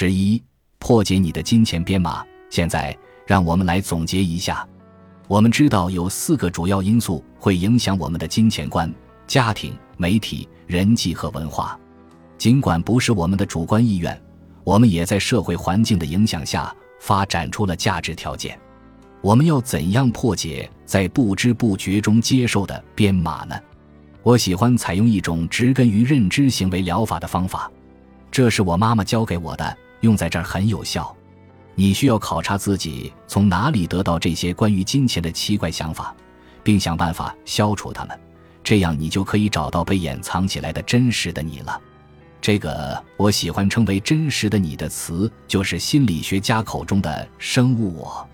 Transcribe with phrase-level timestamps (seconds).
[0.00, 0.42] 十一、
[0.78, 2.24] 破解你的金钱编码。
[2.48, 4.66] 现在，让我们来总结一下。
[5.28, 8.90] 我们知道有四个主要因素会影响我们的金钱观：
[9.26, 11.78] 家庭、媒体、人际和文化。
[12.38, 14.18] 尽管不是我们的主观意愿，
[14.64, 18.58] 我们也在社会环境的影响下发展出了价值条件。
[19.20, 23.54] 我们要怎样破解在不知不觉中接受的编码呢？
[24.22, 27.70] 我喜欢采用一种植根于认知行为疗法的方法，
[28.30, 31.14] 这是我妈妈教给我的，用在这儿很有效。
[31.74, 36.14] 你需要考察自己从哪里得到这些关于金钱的奇怪想法，
[36.62, 38.20] 并想办法消除它们，
[38.62, 41.80] 这样你就可以找到被掩藏起来的真实的你了。
[42.40, 48.28] 这个我喜欢称为“真实的你”的词，就是心理学家口中的生物我。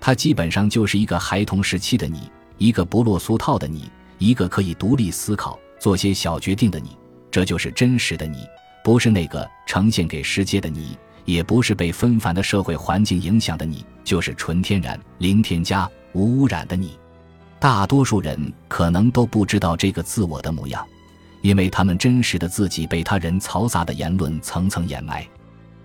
[0.00, 6.96] 它基本上就是一个孩童时期的你，一个不落俗套的你，一个可以独立思考、做些小决定的你。
[7.30, 8.46] 这就是真实的你，
[8.82, 10.96] 不是那个呈现给世界的你。
[11.24, 16.98] 也不是被纷繁的社会环境影响的你，就是纯天然、零添加、无污染的你。
[17.60, 20.84] 大多数人可能都不知道这个自我的模样，
[21.40, 25.24] 因为他们真实的自己被他人嘈杂的言论层层掩埋。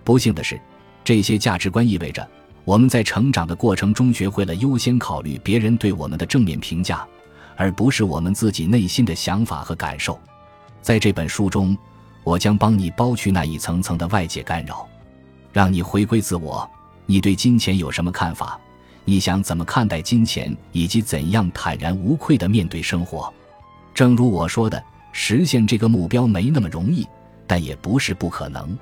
[0.03, 0.59] 不幸的是，
[1.03, 2.27] 这些价值观意味着
[2.65, 7.07] 我们在成长的过程中学会了优先考虑别人对我们的正面评价，
[7.55, 10.19] 而不是我们自己内心的想法和感受。
[10.81, 11.77] 在这本书中，
[12.27, 14.85] 我将帮你剥去那一层层的外界干扰。
[15.53, 16.69] 让你回归自我，
[17.05, 18.59] 你对金钱有什么看法？
[19.05, 23.33] 你想怎么看待金钱，以及怎样坦然无愧地面对生活？
[23.93, 24.83] 正如我说的，
[25.13, 27.07] 实现这个目标没那么容易，
[27.47, 28.77] 但也不是不可能。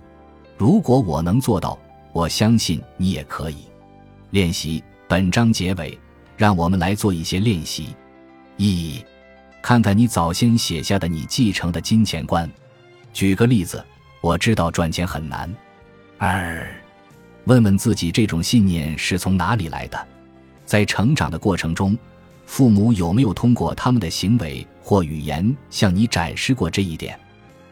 [0.57, 1.77] 如果我能做到，
[2.13, 3.57] 我相信你也可以。
[4.31, 5.95] 练习本章结尾，
[6.35, 7.95] 让我们来做一些练习。
[8.57, 9.05] 一，
[9.61, 12.49] 看看你早先写下的你继承的金钱观。
[13.15, 13.81] 举个例子，
[14.19, 15.49] 我知道赚钱很难。
[16.17, 16.67] 二，
[17.45, 19.97] 问问自己，这种信念是从哪里来的？
[20.65, 21.97] 在成长的过程中，
[22.45, 27.17] 父母有没有通过他们的行为或语言向你展示过这一点？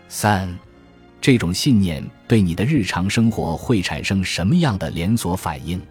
[0.08, 0.58] 三，
[1.20, 5.82] 这种信念对你的日常生活会产生什么样的连锁反应？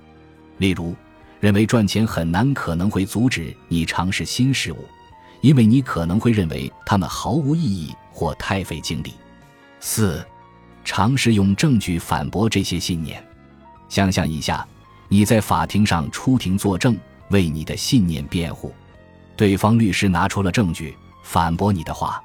[0.56, 0.94] 例如，
[1.40, 4.78] 认为赚钱很难可能会阻止你尝试新事物，
[5.42, 9.12] 因为你可能会认为他们毫无意义或太费精力。
[9.84, 10.24] 四。
[10.84, 13.22] 尝试用证据反驳这些信念。
[13.88, 14.66] 想象一下，
[15.08, 16.96] 你在法庭上出庭作证，
[17.30, 18.72] 为你的信念辩护。
[19.36, 22.22] 对方律师拿出了证据反驳你的话，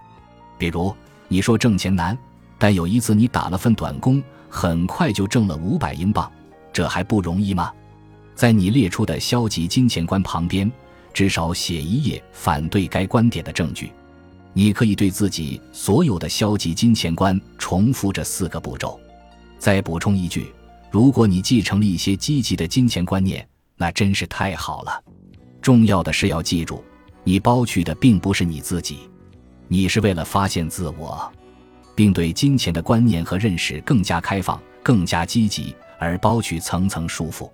[0.58, 0.96] 比如
[1.28, 2.18] 你说挣钱难，
[2.58, 6.32] 但有一次你打了份短工，很快就挣了五百英镑，
[6.72, 7.72] 这还不容易吗？
[8.36, 10.72] 在你列出的消极金钱观旁边，
[11.14, 13.92] 至少写一页反对该观点的证据。
[14.58, 19.00] 你可以对自己所有的消极金钱观重复这四个步骤。
[19.60, 20.52] 再补充一句：
[20.90, 25.04] 如果你继承了一些积极的金钱观念，那真是太好了。
[25.62, 26.84] 重要的是要记住，
[27.24, 29.02] 你剥去的并不是你自己，
[29.68, 31.32] 你是为了发现自我，
[31.94, 37.48] 并对金钱的观念和认识更加开放、更加积极，而剥去层层束缚。